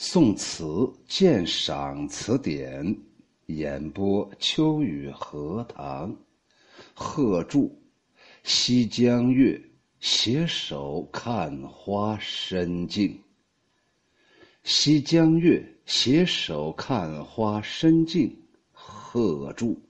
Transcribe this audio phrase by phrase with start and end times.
[0.00, 2.96] 宋词鉴赏词典
[3.46, 6.16] 演播：秋雨荷塘，
[6.94, 7.76] 贺铸。
[8.44, 9.60] 西江月，
[9.98, 13.20] 携手看花深静。
[14.62, 18.32] 西江月，携手看花深静。
[18.70, 19.82] 贺铸。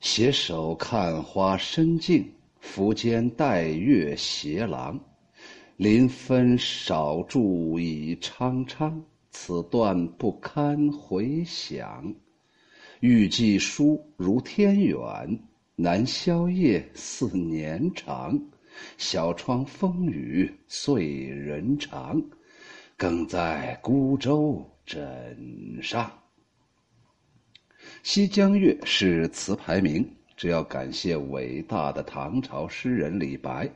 [0.00, 4.98] 携手看花深静，扶肩带月斜郎。
[5.80, 12.14] 临分少住已苍苍，此段不堪回想。
[13.00, 15.40] 欲寄书如天远，
[15.76, 18.38] 难消夜似年长。
[18.98, 22.22] 小窗风雨碎人肠，
[22.98, 26.12] 更在孤舟枕上。
[28.02, 33.66] 西江月是词牌名，这要感谢伟大的唐朝诗人李白，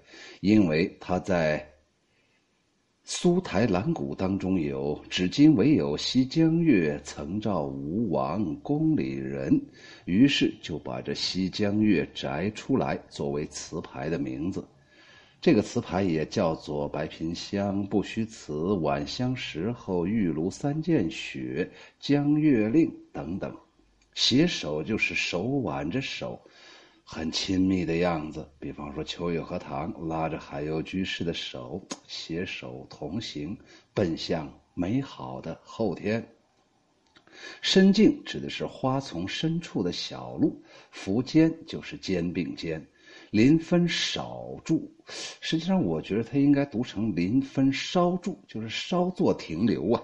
[0.43, 1.67] 因为他在。
[3.07, 9.61] 苏台兰谷当中有“至今唯有西江月，曾照吴王宫里人”，
[10.07, 14.67] 于是就把这西江月摘出来作为词牌的名字。
[15.39, 23.55] 这个词牌也叫做《白萍乡》《不虚词》《晚香时候》《玉炉三件雪》《江月令》等等。
[24.15, 26.41] 携手就是手挽着手。
[27.07, 33.57] 很亲密的样子，比方说秋月荷塘拉着海鸥居士的手，携手同行，
[33.93, 36.27] 奔向美好的后天。
[37.61, 42.85] 深径指的是花丛深处的小路，扶肩就是肩并肩，
[43.31, 44.91] 临分少住，
[45.41, 50.03] 实际上我觉得它应该读成临分稍住，就是稍作停留啊。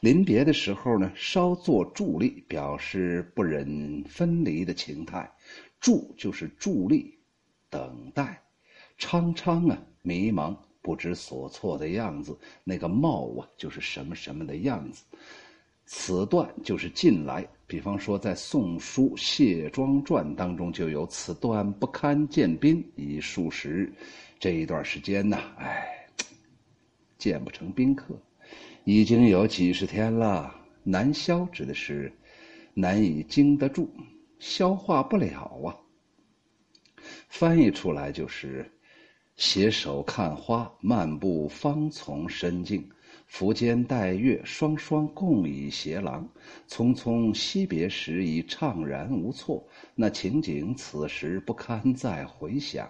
[0.00, 5.28] 临别的时候呢，稍作伫立，表示不忍分离的情态。
[5.84, 7.14] 伫就是伫立，
[7.68, 8.42] 等待，
[8.96, 12.34] 苍苍啊，迷茫，不知所措的样子。
[12.64, 15.04] 那个貌啊，就是什么什么的样子。
[15.84, 23.92] 此段就是近来，比方说在《宋书谢庄传》当中就有“此段不堪见宾已数十日”，
[24.40, 26.08] 这一段时间呢，哎，
[27.18, 28.18] 见不成宾客，
[28.84, 30.54] 已经有几十天了。
[30.82, 32.10] 难消指的是
[32.72, 33.90] 难以经得住。
[34.46, 35.72] 消化不了啊！
[37.30, 38.70] 翻译出来就是：
[39.36, 42.86] 携手看花，漫步芳丛深径，
[43.26, 46.28] 扶肩带月，双双共倚斜廊。
[46.68, 49.66] 匆匆惜别时，已怅然无措。
[49.94, 52.86] 那情景此时不堪再回想。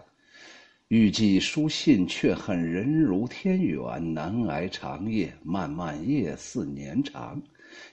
[0.88, 7.40] 欲寄书信，却恨人如天远，难挨长夜，漫漫夜似年长。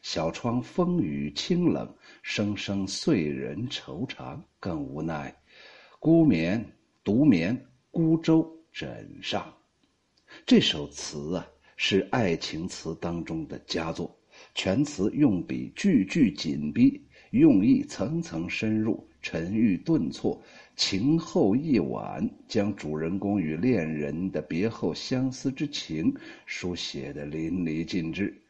[0.01, 4.43] 小窗风雨清冷，声声碎人愁肠。
[4.59, 5.35] 更无奈，
[5.99, 6.63] 孤眠
[7.03, 9.53] 独眠孤舟枕上。
[10.45, 14.15] 这首词啊，是爱情词当中的佳作。
[14.55, 20.41] 全词用笔句句紧逼，用意层层深入，沉郁顿挫，
[20.75, 26.15] 情厚意婉，将主人公与恋人的别后相思之情
[26.45, 28.40] 书写得淋漓尽致。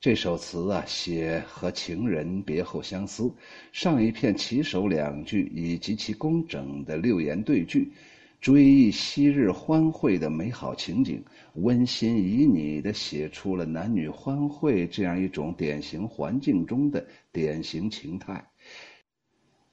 [0.00, 3.30] 这首词啊，写和情人别后相思。
[3.70, 7.92] 上一片起首两句以极其工整的六言对句，
[8.40, 11.22] 追忆昔日欢会的美好情景，
[11.56, 18.42] 温馨旖旎地写出了男女欢会这样一种典型环境中的典型情态。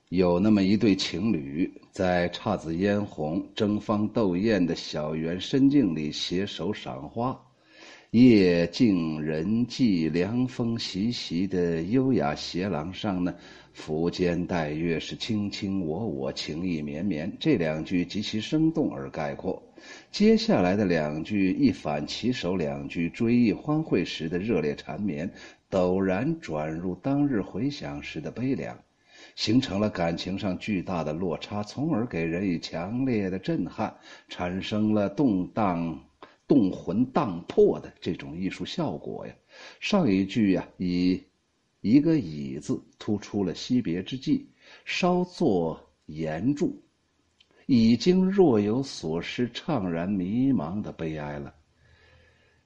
[0.10, 7.47] 有那么一对情侣，在姹紫嫣红、争芳斗艳的小园深径里携手赏花。
[8.18, 13.36] 夜静人寂，凉风习习的优雅斜廊上呢，
[13.74, 17.32] 扶肩带月是卿卿我我，情意绵绵。
[17.40, 19.62] 这两句极其生动而概括。
[20.10, 25.32] 接下来的两句一反起首两句追忆欢会时的热烈缠绵，
[25.70, 28.76] 陡然转入当日回想时的悲凉，
[29.36, 33.96] 形成了感情上巨大的落差，从而给人以强烈的震撼，
[34.28, 36.07] 产生了动荡。
[36.48, 39.36] 动魂荡魄的这种艺术效果呀，
[39.80, 41.22] 上一句呀以
[41.82, 44.50] 一个“以”字突出了惜别之际，
[44.86, 46.82] 稍作言注，
[47.66, 51.54] 已经若有所失、怅然迷茫的悲哀了。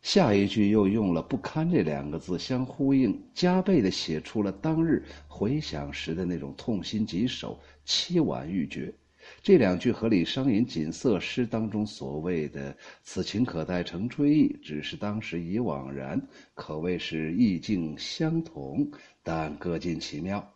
[0.02, 8.94] 下一句又用了“不堪”这两个字相呼应，加倍的写出了当日回想时的那种痛心疾首、凄婉欲绝。
[9.42, 16.22] 这两句和李商隐《锦瑟》诗当中所谓的“此情可待成追忆，只是当时已惘然”，
[16.56, 18.92] 可谓是意境相同，
[19.24, 20.54] 但各尽其妙。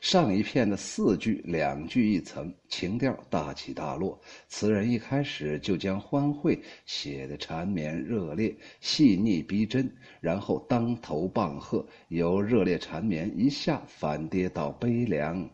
[0.00, 4.20] 上一片的四句两句一层，情调大起大落。
[4.48, 9.88] 词人一开始就将欢会写得缠绵热烈、细腻逼真，
[10.20, 15.48] 然后当头棒喝，由热烈缠绵一下反跌到悲凉、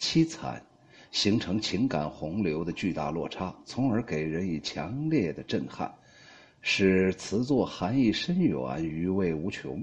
[0.00, 0.60] 凄惨，
[1.10, 5.92] 形成情感洪流的巨大落差，从而给人以强烈的震撼，
[6.60, 9.82] 使词作含义深远、余味无穷。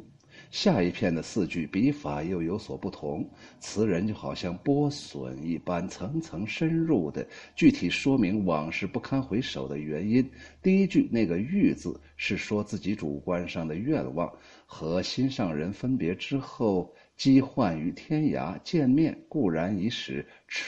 [0.49, 3.29] 下一片的四句笔法又有所不同，
[3.59, 10.27] 词人就好像剥笋一般，层层深入的具体说明往事不堪回首的原因。
[10.61, 14.31] 第一句那个“欲”字是说自己主观上的愿望，
[14.65, 16.93] 和心上人分别之后。
[17.17, 20.25] 羁患于天涯，见面固然已使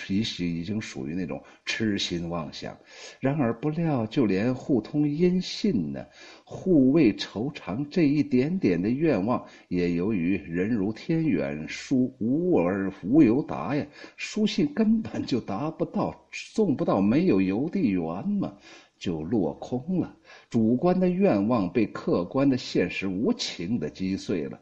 [0.09, 2.75] 已许已经属于那种痴心妄想，
[3.19, 6.03] 然而不料就连互通音信呢，
[6.43, 13.85] 互为愁肠这一点点的愿望，也由于人如天远，书无而无由达呀，
[14.17, 18.57] 书信根本就达不到，送不到，没有邮递员嘛，
[18.97, 20.17] 就落空了。
[20.49, 24.59] 主观的愿望被客观的现实无情的击碎了。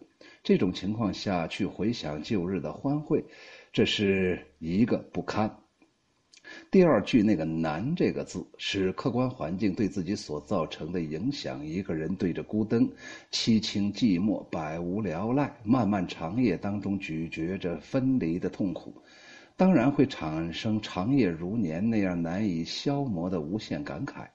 [0.48, 3.22] 这种情况下去回想旧日的欢会，
[3.74, 5.54] 这是一个不堪。
[6.72, 11.66] 第二句那个“难”这个字，是客观环境对自己所造成的影响。
[11.66, 12.90] 一个人对着孤灯，
[13.30, 18.94] 凄清寂寞，百无聊赖，漫漫长夜当中咀嚼着分离的痛苦，
[19.58, 24.26] 当然会产生长夜如年那样难以消磨的无限感慨。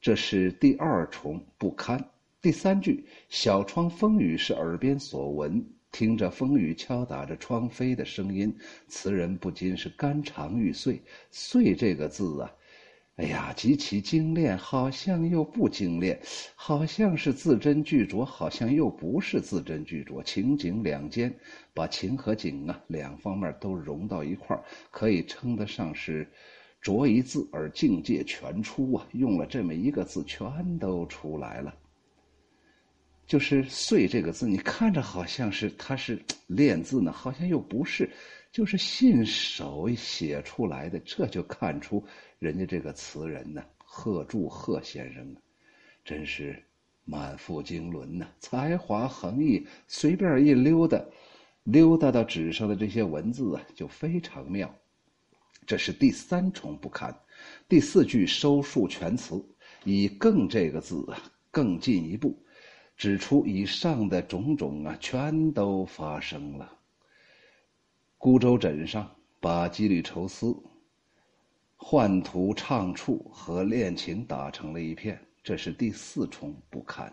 [0.00, 2.02] 这是第二重不堪。
[2.42, 8.56] 第三句“小窗风雨”是耳边所闻，听着风雨敲打着窗扉的声音，
[8.88, 11.02] 词人不禁是肝肠欲碎。
[11.30, 12.50] 碎这个字啊，
[13.16, 16.18] 哎呀，极其精炼，好像又不精炼，
[16.54, 21.38] 好像是字斟句酌，好像又不是字斟句酌，情景两间，
[21.74, 26.26] 把情和景啊两方面都融到一块儿，可以称得上是
[26.82, 29.06] 酌一字而境界全出啊！
[29.12, 31.74] 用了这么一个字，全都出来了。
[33.30, 38.10] 就是“岁”这个字，你看着好像是它是 练字呢，好像又不是，
[38.50, 42.04] 就是信手写出来的，这就看出
[42.40, 45.38] 人家这个词人呢，贺铸贺先生啊，
[46.04, 46.60] 真是
[47.04, 51.00] 满腹经纶呐，才华横溢，随便一溜达，
[51.62, 54.74] 溜达到纸上的这些文字啊，就非常妙。
[55.68, 57.16] 这是第三重不堪，
[57.68, 59.40] 第四句收束全词，
[59.84, 62.36] 以“更”这个字啊，更进一步。
[63.00, 66.70] 指出以上的种种啊，全都发生了。
[68.18, 69.10] 孤舟枕上，
[69.40, 70.54] 把羁旅愁思、
[71.76, 77.10] 幻图怅处和恋情打成了一片，这是第四重不堪。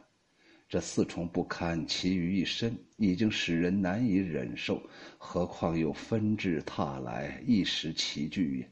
[0.68, 4.84] 这四重不堪其余一身，已经使人难以忍受，
[5.18, 8.72] 何况又纷至沓来，一时齐聚也。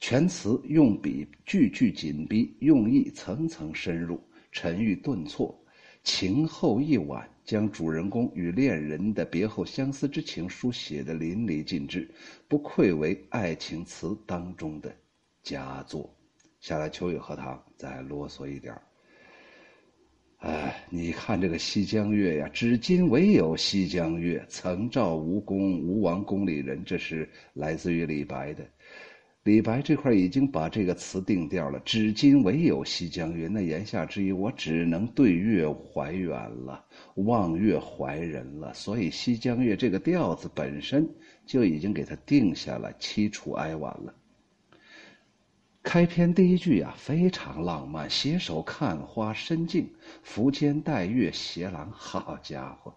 [0.00, 4.20] 全词用笔句句紧逼，用意层层深入。
[4.52, 5.58] 沉郁顿挫，
[6.04, 12.08] 情厚意婉，将主人公与恋人的别后相思之情书写得淋漓尽致，
[12.46, 14.94] 不愧为爱情词当中的
[15.42, 16.14] 佳作。
[16.60, 18.72] 下来，秋雨荷塘再啰嗦一点
[20.38, 28.68] 哎，你看这个《西江月》呀，“至今唯有西江月，曾照吴宫，吴王宫里人”，这是来自于李白的。
[29.44, 33.48] 李白这块已经把这个词定调了，至今唯有西江月。
[33.48, 36.30] 那言下之意，我只能对月怀远
[36.64, 36.84] 了，
[37.16, 38.72] 望月怀人了。
[38.72, 41.08] 所以西江月这个调子本身
[41.44, 44.14] 就已经给他定下了凄楚哀婉了。
[45.82, 49.90] 开篇第一句啊，非常浪漫，携手看花深静，
[50.22, 51.90] 扶肩带月携郎。
[51.90, 52.94] 好家伙！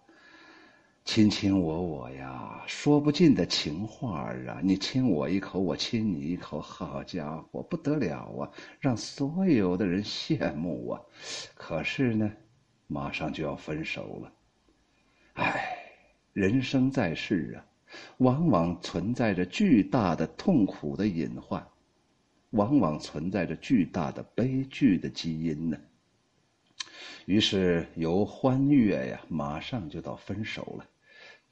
[1.06, 4.60] 卿卿我我呀，说不尽的情话啊！
[4.60, 8.50] 你亲我一口，我亲你一口，好家伙，不得了啊！
[8.80, 11.00] 让所有的人羡慕啊！
[11.54, 12.30] 可是呢，
[12.88, 14.32] 马上就要分手了。
[15.34, 15.78] 唉，
[16.32, 17.64] 人生在世啊，
[18.18, 21.64] 往往存在着巨大的痛苦的隐患，
[22.50, 25.78] 往往存在着巨大的悲剧的基因呢。
[27.26, 30.84] 于是由欢悦呀，马上就到分手了。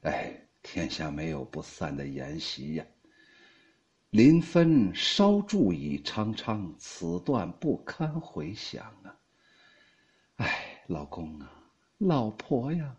[0.05, 2.85] 哎，天下没有不散的筵席呀。
[4.11, 9.17] 临分稍注意苍苍，此段不堪回想啊。
[10.35, 11.51] 哎，老公啊，
[11.97, 12.95] 老婆呀，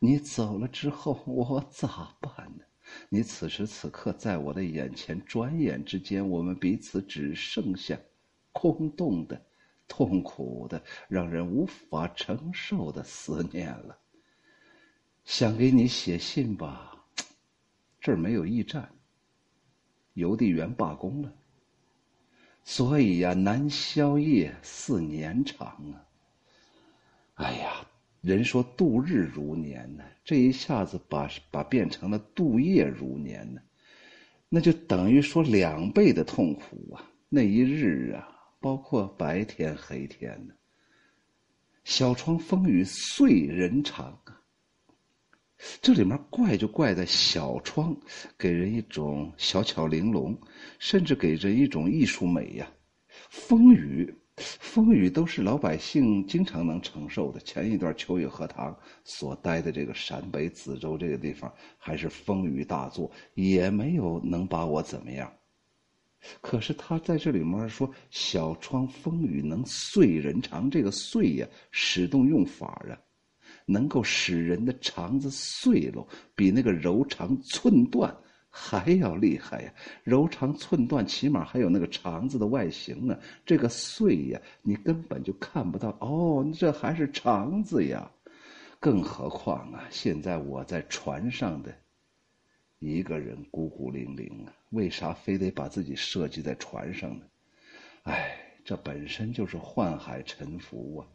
[0.00, 2.64] 你走了之后我咋办呢？
[3.08, 7.96] 你此时此刻在我的眼前，转眼之间，我们彼此只剩下
[8.50, 9.40] 空洞的、
[9.86, 13.96] 痛苦的、让人无法承受的思念了。
[15.28, 17.04] 想给你写信吧，
[18.00, 18.90] 这儿没有驿站，
[20.14, 21.30] 邮递员罢工了，
[22.64, 26.00] 所以呀，难宵夜似年长啊。
[27.34, 27.86] 哎呀，
[28.22, 33.60] 人说度日如年呢，这一下子把把变成了度夜如年呢，
[34.48, 37.04] 那就等于说两倍的痛苦啊。
[37.28, 38.26] 那一日啊，
[38.60, 40.54] 包括白天黑天呢，
[41.84, 44.37] 小窗风雨碎人肠啊。
[45.82, 47.96] 这里面怪就怪在小窗，
[48.38, 50.38] 给人一种小巧玲珑，
[50.78, 52.70] 甚至给人一种艺术美呀。
[53.28, 57.40] 风雨，风雨都是老百姓经常能承受的。
[57.40, 65.32] 前一段秋雨荷塘所待的这个陕北梓州这个地方，还是风雨大作，也没有能把我怎么样。
[66.40, 72.98] 可是他在这里面说“小窗风雨能碎人肠”，这个“碎”呀，使动用法啊。
[73.70, 78.16] 能够使人的肠子碎喽，比那个柔肠寸断
[78.48, 79.74] 还要厉害呀！
[80.02, 83.18] 柔肠寸断，起码还有那个肠子的外形呢。
[83.44, 88.10] 这个碎呀，你根本就看不到哦，这还是肠子呀！
[88.80, 91.74] 更何况啊，现在我在船上的
[92.78, 97.26] 一个人孤孤零零啊，为啥非得把自己设计在船上呢？
[98.04, 98.34] 哎，
[98.64, 101.06] 这本身就是宦海沉浮啊！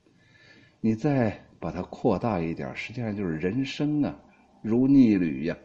[0.80, 4.14] 你在把它扩大一点，实际上就是人生啊，
[4.62, 5.58] 如逆旅呀。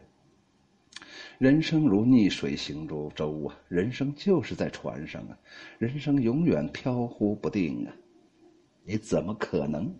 [1.37, 5.37] 人生如逆水行舟舟啊，人生就是在船上啊，
[5.77, 7.93] 人生永远飘忽不定啊，
[8.85, 9.93] 你怎么可能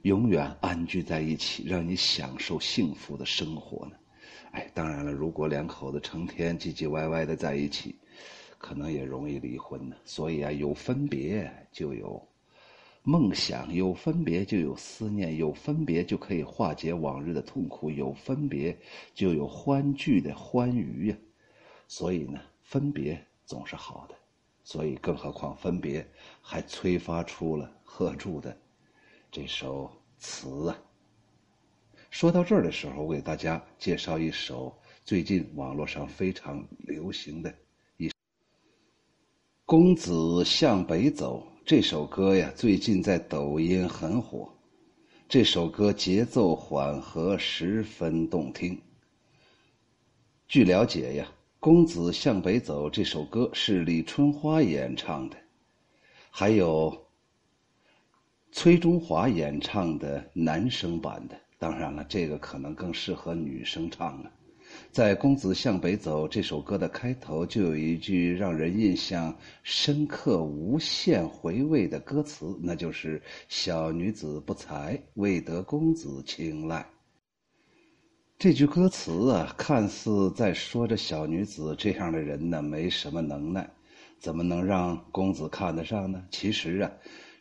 [0.00, 3.92] 永远安居在一起，让你享受幸福的生活呢？
[4.52, 7.94] 哎，当然了，如果两口子成天唧唧歪歪的在一起，
[8.56, 9.94] 可能也容易离婚呢。
[10.06, 12.26] 所以啊，有分别就有。
[13.08, 18.76] 梦想有分别，就有思念；有分别，就可以化解往日的痛苦；有分别，
[19.14, 21.16] 就有欢聚的欢愉呀。
[21.86, 24.14] 所以呢，分别总是好的。
[24.64, 26.04] 所以，更何况分别
[26.42, 28.58] 还催发出了贺铸的
[29.30, 30.76] 这首词啊。
[32.10, 37.54] 说到这儿的时候，我给大家介绍一首最近网络上非常流行的
[37.98, 38.08] 一
[39.64, 41.46] 《公子向北走》。
[41.66, 44.48] 这首歌呀，最近在抖音很火。
[45.28, 48.80] 这首歌节奏缓和，十分动听。
[50.46, 51.26] 据了解呀，
[51.58, 55.36] 《公子向北走》这首歌是李春花演唱的，
[56.30, 57.08] 还有
[58.52, 61.36] 崔中华演唱的男生版的。
[61.58, 64.30] 当然了，这个可能更适合女生唱了。
[64.90, 76.86] 在《公子向北走》这首歌的开头，就有一句让人印象深刻、无限回味的歌词，那就是“小女子不才，未得公子青睐”。
[78.38, 83.68] 这句歌词啊，看似在说着小女子这样的人呢，没什么能耐，
[84.18, 86.24] 怎么能让公子看得上呢？
[86.30, 86.90] 其实啊。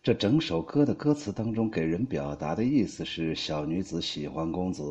[0.06, 4.84] 这整首歌的歌词当中，给人表达的意思是小女子喜欢公子，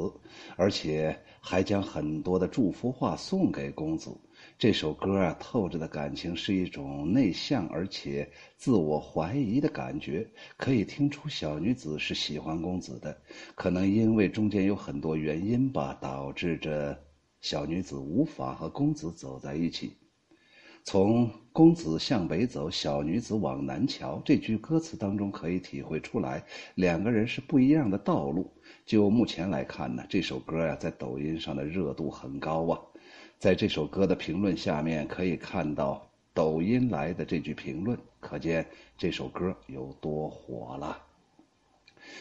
[0.56, 4.10] 而且还将很多的祝福话送给公子。
[4.58, 13.16] 这首歌啊，透着的感情是一种内向而且自我怀疑的感觉，可以听出小女子是喜欢公子的。
[13.54, 17.00] 可能因为中间有很多原因吧，导致着
[17.40, 19.92] 小女子无法和公子走在一起。
[20.84, 24.20] 从公子向北走，小女子往南瞧。
[24.22, 28.52] 这句歌词当中可以体会出来，两个人是不一样的道路。
[28.84, 32.78] 就目前来看呢，这首歌呀，在抖音上的热度很高啊。
[33.38, 38.66] 在这首歌的评论下面，可以看到抖音来的这句评论，可见
[38.98, 40.98] 这首歌有多火了。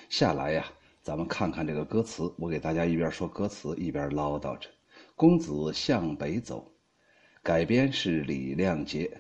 [0.08, 0.66] 下来呀，
[1.02, 2.34] 咱们看看这个歌词。
[2.38, 4.70] 我给大家一边说歌词，一边唠叨着
[5.18, 6.66] ：“公子向北走。”
[7.44, 9.12] 改编是李亮杰，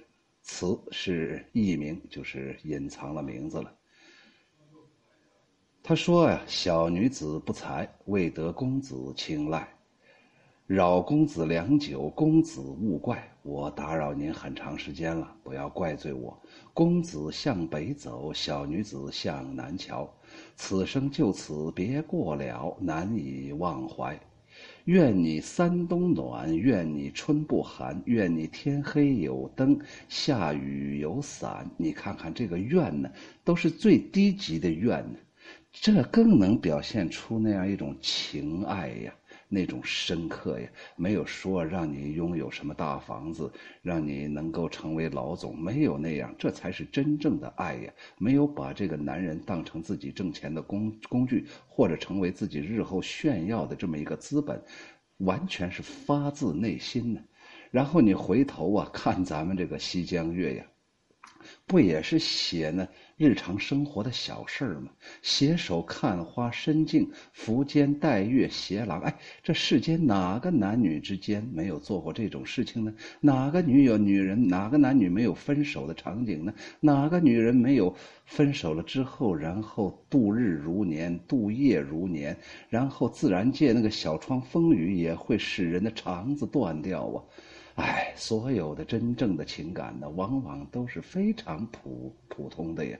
[0.41, 3.69] 词是艺名，就是隐藏了名字了。
[5.83, 9.67] 他说呀：“小女子不才，未得公子青睐，
[10.65, 13.29] 扰公子良久，公子勿怪。
[13.41, 16.41] 我打扰您很长时间了，不要怪罪我。
[16.73, 20.09] 公子向北走，小女子向南瞧，
[20.55, 24.17] 此生就此别过了，难以忘怀。”
[24.85, 31.69] 愿你三冬暖，愿你春不寒，愿你天黑有灯，下雨有伞。
[31.77, 33.09] 你看看这个愿呢，
[33.45, 35.17] 都是最低级的愿呢，
[35.71, 39.13] 这更能表现出那样一种情爱呀。
[39.53, 43.51] 那种深刻呀，没有说让你拥有什么大房子，
[43.83, 47.93] 让你能够成为老总，没有那样，这才是真正的爱呀。
[48.17, 54.59] 没有把这个男人当成自己挣钱的工工具，或者成为自己日后炫耀的这么一个资本，
[55.17, 57.21] 完全是发自内心的。
[57.69, 60.65] 然后你回头啊，看咱们这个西江月呀，
[61.67, 62.87] 不也是写呢？
[63.23, 68.99] 日常生活的小事儿嘛，携手看花深静，扶肩带月携郎。
[68.99, 72.93] 哎，这世间哪个男女之间没有做过这种事情呢？
[73.21, 76.53] 哪个女有女人，哪个男女没有分手的场景呢？
[76.81, 82.37] 哪个女人没有分手了之后，然后度日如年，度夜如年，
[82.67, 87.23] 然后自然界那个小窗风雨也会使人的肠子断掉啊！
[87.75, 92.99] 哎，所有的真正的情感呢，往往都是非常普普通的呀。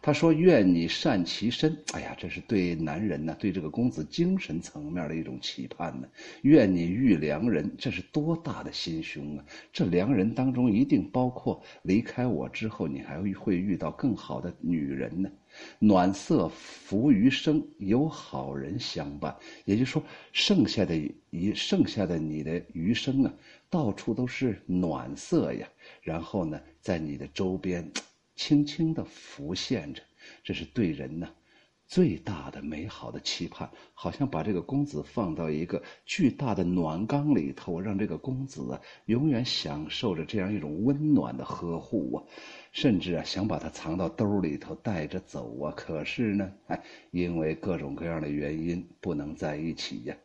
[0.00, 6.08] 他说：“愿你善其身。”哎呀，这是对男人呢，对这个公子精神层面的一种期盼呢。
[6.42, 9.44] 愿你遇良人，这是多大的心胸啊！
[9.72, 15.30] 这良人当中一定包括离开我之后，你还会遇到更好的女人呢。
[15.78, 19.34] 暖色浮余生，有好人相伴。
[19.64, 20.02] 也就是说，
[20.32, 20.96] 剩下的
[21.30, 23.34] 一剩下的你的余生啊。
[23.70, 25.68] 到处都是暖色呀，
[26.00, 27.86] 然后呢，在你的周边，
[28.38, 30.00] 轻轻地浮现着，
[30.44, 31.28] 这是对人呢
[31.88, 42.24] 最大的美好的期盼，好像把这个公子放到一个巨大的暖缸里头，让这个公子啊永远享受着这样一种温暖的呵护啊，
[42.72, 50.16] 甚至啊想把它藏到兜里头带着走啊，可是呢，哎，因为各种各样的原因不能在一起呀。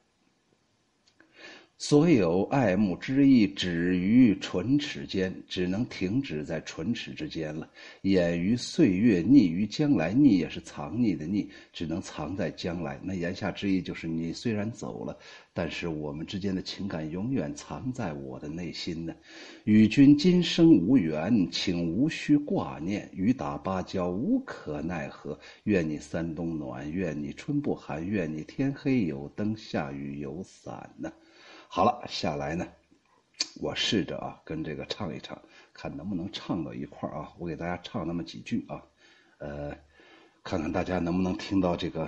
[1.80, 7.70] 所有爱慕之意止于唇齿间，只能停止在唇齿之间了。
[8.04, 12.98] 掩于岁月，匿于将来，匿也是藏匿的匿，只能藏在将来。
[13.04, 15.18] 那言下之意就是，你虽然走了，
[15.52, 19.14] 但是我们之间的情感永远藏在我的内心呢。
[19.66, 23.10] 与君今生无缘，请无需挂念。
[23.14, 25.38] 雨打芭蕉，无可奈何。
[25.64, 31.12] 愿你三冬暖，愿你春不寒，愿你天黑有灯，下雨有伞呢。
[31.76, 32.68] 好了，下来呢，
[33.60, 35.36] 我试着啊跟这个唱一唱，
[35.74, 37.34] 看能不能唱到一块儿啊。
[37.40, 38.80] 我给大家唱那么几句啊，
[39.40, 39.76] 呃，
[40.44, 42.08] 看看大家能不能听到这个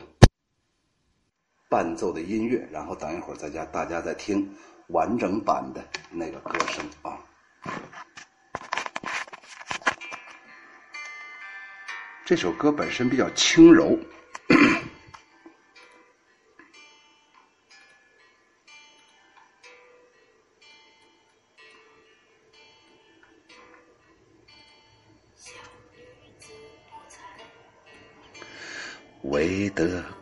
[1.67, 4.55] 伴奏的音乐，然后等一会儿在家大家再听
[4.89, 7.17] 完整版的那个歌声啊。
[12.23, 13.97] 这首歌本身比较轻柔。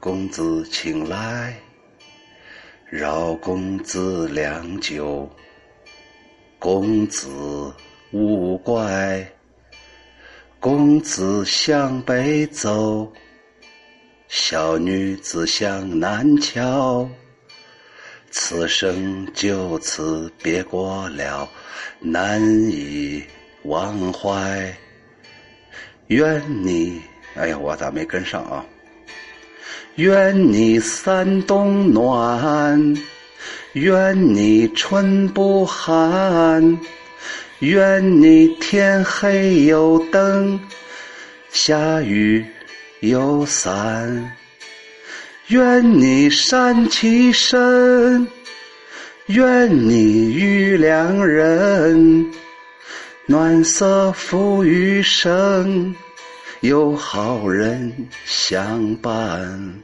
[0.03, 1.57] 公子请来，
[2.89, 5.29] 扰公子良久。
[6.59, 7.73] 公子
[8.11, 9.25] 勿怪，
[10.59, 13.09] 公子向北走，
[14.27, 17.09] 小女子向南瞧。
[18.29, 21.47] 此生就此别过了，
[22.01, 23.23] 难以
[23.63, 24.75] 忘怀。
[26.07, 27.01] 愿你，
[27.35, 28.65] 哎呀，我咋没跟上啊？
[29.95, 32.97] 愿你三冬暖，
[33.73, 36.79] 愿你春不寒，
[37.59, 40.59] 愿你天黑有灯，
[41.51, 42.43] 下雨
[43.01, 44.35] 有伞。
[45.49, 48.27] 愿你善其身，
[49.27, 52.31] 愿你遇良人，
[53.27, 55.93] 暖色浮余生。
[56.63, 59.83] 有好人相伴。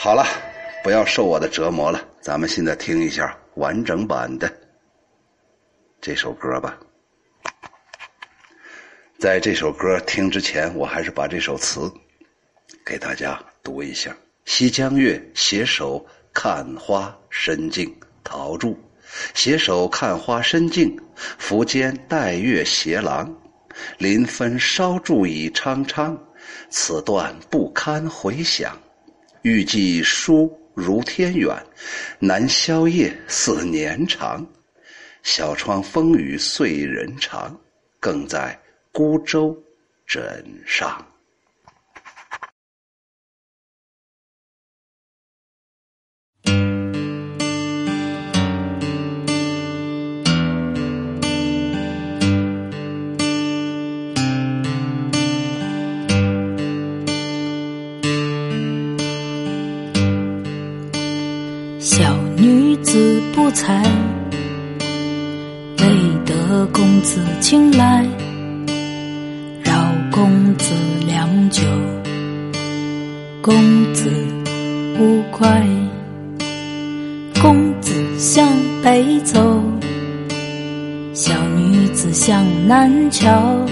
[0.00, 0.24] 好了，
[0.82, 4.50] 不要受我的折磨了，咱们现在听一下完整版的
[6.00, 6.78] 这首歌吧。
[9.18, 11.92] 在这首歌听之前，我还是把这首词
[12.82, 14.10] 给大家读一下：
[14.46, 17.86] 《西江月·携手看花深静》，
[18.24, 18.74] 陶铸；
[19.34, 23.30] 携手看花深静，扶肩带月携郎。
[23.98, 26.18] 临分稍注已苍苍，
[26.70, 28.78] 此段不堪回想。
[29.42, 31.56] 欲寄书如天远，
[32.18, 34.46] 难消夜似年长。
[35.22, 37.58] 小窗风雨碎人肠，
[38.00, 38.58] 更在
[38.90, 39.56] 孤舟
[40.06, 41.11] 枕上。
[73.42, 74.08] 公子
[75.00, 75.66] 勿怪
[77.42, 78.48] 公子向
[78.84, 79.60] 北走
[81.12, 83.66] 小女子向南瞧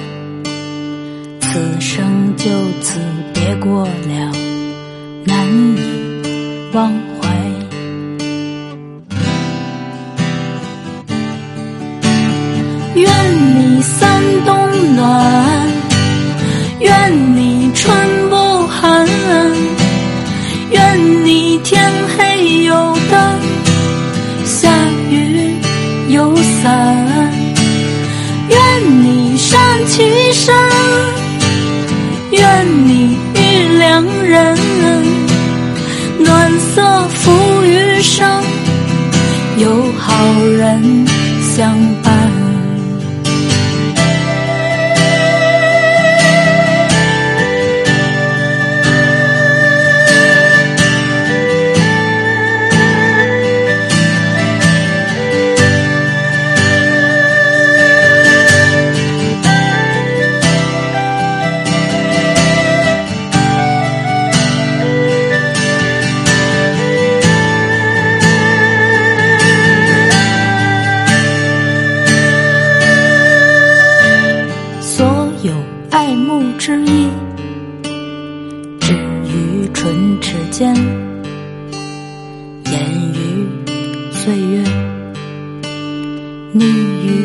[1.39, 2.99] 此生就此
[3.33, 4.33] 别过了
[5.25, 7.10] 难以忘。
[41.61, 42.20] 相伴。
[75.43, 75.55] 有
[75.91, 77.09] 爱慕之意。
[78.79, 80.75] 止于唇齿间
[82.67, 83.49] 言语
[84.13, 84.63] 岁月
[86.53, 87.20] 密语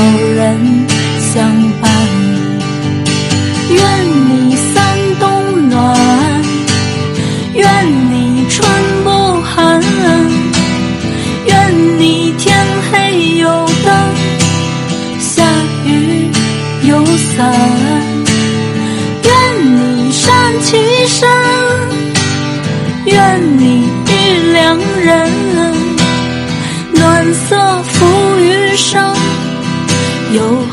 [0.00, 0.29] out.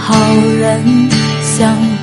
[0.10, 0.16] 好
[0.58, 1.10] 人
[1.42, 1.97] 相